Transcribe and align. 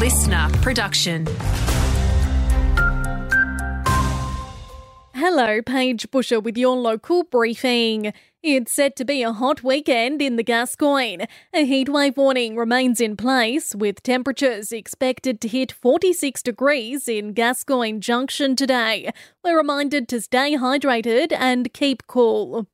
LiSTNR 0.00 0.62
production. 0.62 1.26
Hello, 5.14 5.60
Paige 5.60 6.10
Busher 6.10 6.40
with 6.40 6.56
your 6.56 6.74
local 6.74 7.24
briefing. 7.24 8.14
It's 8.42 8.72
set 8.72 8.96
to 8.96 9.04
be 9.04 9.22
a 9.22 9.34
hot 9.34 9.62
weekend 9.62 10.22
in 10.22 10.36
the 10.36 10.42
Gascoyne. 10.42 11.26
A 11.52 11.66
heatwave 11.66 12.16
warning 12.16 12.56
remains 12.56 12.98
in 12.98 13.14
place, 13.14 13.74
with 13.74 14.02
temperatures 14.02 14.72
expected 14.72 15.38
to 15.42 15.48
hit 15.48 15.70
46 15.70 16.42
degrees 16.42 17.06
in 17.06 17.34
Gascoyne 17.34 18.00
Junction 18.00 18.56
today. 18.56 19.10
We're 19.44 19.58
reminded 19.58 20.08
to 20.08 20.22
stay 20.22 20.56
hydrated 20.56 21.30
and 21.30 21.74
keep 21.74 22.06
cool. 22.06 22.66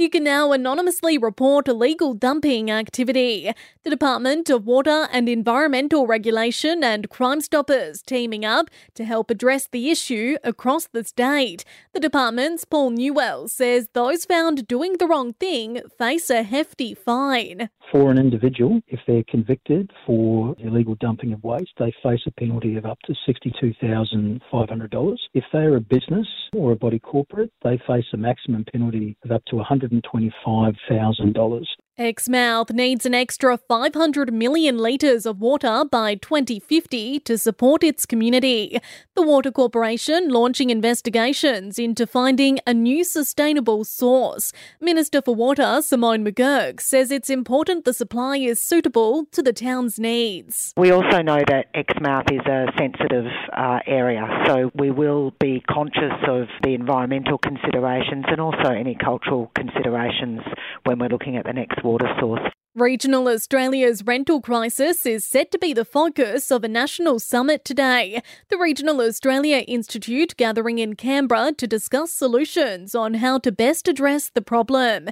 You 0.00 0.08
can 0.08 0.24
now 0.24 0.52
anonymously 0.52 1.18
report 1.18 1.68
illegal 1.68 2.14
dumping 2.14 2.70
activity. 2.70 3.52
The 3.82 3.90
Department 3.90 4.48
of 4.48 4.64
Water 4.64 5.06
and 5.12 5.28
Environmental 5.28 6.06
Regulation 6.06 6.82
and 6.82 7.10
Crime 7.10 7.42
Stoppers 7.42 8.00
teaming 8.00 8.42
up 8.42 8.70
to 8.94 9.04
help 9.04 9.30
address 9.30 9.68
the 9.70 9.90
issue 9.90 10.38
across 10.42 10.86
the 10.86 11.04
state. 11.04 11.66
The 11.92 12.00
department's 12.00 12.64
Paul 12.64 12.92
Newell 12.92 13.46
says 13.48 13.90
those 13.92 14.24
found 14.24 14.66
doing 14.66 14.94
the 14.94 15.06
wrong 15.06 15.34
thing 15.34 15.82
face 15.98 16.30
a 16.30 16.44
hefty 16.44 16.94
fine. 16.94 17.68
For 17.92 18.10
an 18.10 18.16
individual, 18.16 18.80
if 18.88 19.00
they're 19.06 19.24
convicted 19.28 19.90
for 20.06 20.56
illegal 20.60 20.94
dumping 20.94 21.34
of 21.34 21.44
waste, 21.44 21.72
they 21.78 21.92
face 22.02 22.22
a 22.26 22.30
penalty 22.30 22.76
of 22.76 22.86
up 22.86 23.00
to 23.04 23.14
$62,500. 23.28 25.16
If 25.34 25.44
they're 25.52 25.76
a 25.76 25.80
business 25.80 26.26
or 26.54 26.72
a 26.72 26.76
body 26.76 26.98
corporate, 26.98 27.52
they 27.62 27.78
face 27.86 28.06
a 28.12 28.16
maximum 28.16 28.64
penalty 28.72 29.16
of 29.24 29.30
up 29.30 29.44
to 29.46 29.56
$125,000. 29.56 31.64
Exmouth 32.00 32.70
needs 32.72 33.04
an 33.04 33.12
extra 33.12 33.58
500 33.58 34.32
million 34.32 34.78
litres 34.78 35.26
of 35.26 35.38
water 35.38 35.84
by 35.84 36.14
2050 36.14 37.20
to 37.20 37.36
support 37.36 37.84
its 37.84 38.06
community. 38.06 38.78
The 39.14 39.20
Water 39.20 39.52
Corporation 39.52 40.30
launching 40.30 40.70
investigations 40.70 41.78
into 41.78 42.06
finding 42.06 42.58
a 42.66 42.72
new 42.72 43.04
sustainable 43.04 43.84
source. 43.84 44.50
Minister 44.80 45.20
for 45.20 45.34
Water 45.34 45.82
Simone 45.82 46.24
McGurk 46.24 46.80
says 46.80 47.10
it's 47.10 47.28
important 47.28 47.84
the 47.84 47.92
supply 47.92 48.38
is 48.38 48.62
suitable 48.62 49.26
to 49.32 49.42
the 49.42 49.52
town's 49.52 49.98
needs. 49.98 50.72
We 50.78 50.92
also 50.92 51.20
know 51.20 51.42
that 51.48 51.66
Exmouth 51.74 52.32
is 52.32 52.40
a 52.46 52.72
sensitive 52.78 53.26
uh, 53.52 53.80
area, 53.86 54.26
so 54.46 54.70
we 54.74 54.90
will 54.90 55.34
be 55.38 55.62
conscious 55.68 56.16
of 56.26 56.48
the 56.62 56.72
environmental 56.72 57.36
considerations 57.36 58.24
and 58.28 58.40
also 58.40 58.70
any 58.70 58.94
cultural 58.94 59.52
considerations 59.54 60.40
when 60.84 60.98
we're 60.98 61.08
looking 61.08 61.36
at 61.36 61.44
the 61.44 61.52
next 61.52 61.82
water 61.84 62.08
source. 62.18 62.40
Regional 62.76 63.26
Australia's 63.28 64.04
rental 64.04 64.40
crisis 64.40 65.04
is 65.04 65.24
set 65.24 65.50
to 65.50 65.58
be 65.58 65.72
the 65.72 65.84
focus 65.84 66.52
of 66.52 66.62
a 66.62 66.68
national 66.68 67.18
summit 67.18 67.64
today. 67.64 68.22
The 68.48 68.58
Regional 68.58 69.00
Australia 69.00 69.58
Institute 69.66 70.36
gathering 70.36 70.78
in 70.78 70.94
Canberra 70.94 71.52
to 71.58 71.66
discuss 71.66 72.12
solutions 72.12 72.94
on 72.94 73.14
how 73.14 73.38
to 73.38 73.50
best 73.50 73.88
address 73.88 74.30
the 74.30 74.40
problem. 74.40 75.08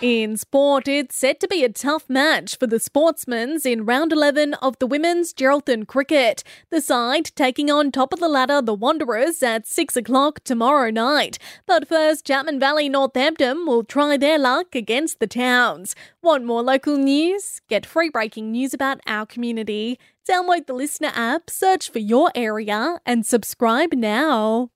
In 0.00 0.36
sport, 0.36 0.86
it's 0.86 1.16
set 1.16 1.40
to 1.40 1.48
be 1.48 1.64
a 1.64 1.68
tough 1.68 2.08
match 2.08 2.56
for 2.56 2.68
the 2.68 2.76
Sportsmans 2.76 3.66
in 3.66 3.84
round 3.84 4.12
11 4.12 4.54
of 4.54 4.78
the 4.78 4.86
Women's 4.86 5.34
Geraldton 5.34 5.88
Cricket. 5.88 6.44
The 6.70 6.80
side 6.80 7.32
taking 7.34 7.68
on 7.68 7.90
top 7.90 8.12
of 8.12 8.20
the 8.20 8.28
ladder 8.28 8.62
the 8.62 8.74
Wanderers 8.74 9.42
at 9.42 9.66
6 9.66 9.96
o'clock 9.96 10.38
tomorrow 10.44 10.90
night. 10.90 11.38
But 11.66 11.88
first, 11.88 12.24
Chapman 12.24 12.60
Valley 12.60 12.88
Northampton 12.88 13.66
will 13.66 13.82
try 13.82 14.16
their 14.16 14.38
luck 14.38 14.76
against 14.76 15.18
the 15.18 15.26
Towns. 15.26 15.96
Want 16.22 16.44
more 16.44 16.62
local 16.62 16.96
news? 16.96 17.60
Get 17.68 17.84
free 17.84 18.08
breaking 18.08 18.52
news 18.52 18.72
about 18.72 19.00
our 19.08 19.26
community. 19.26 19.98
Download 20.30 20.64
the 20.64 20.74
LiSTNR 20.74 21.10
app, 21.16 21.50
search 21.50 21.90
for 21.90 21.98
your 21.98 22.30
area, 22.36 23.00
and 23.04 23.26
subscribe 23.26 23.92
now. 23.94 24.70